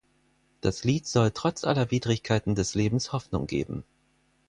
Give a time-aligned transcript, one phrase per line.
[0.61, 3.83] Das Lied soll trotz aller Widrigkeiten des Lebens Hoffnung geben.